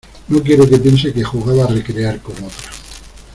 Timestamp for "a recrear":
1.65-2.19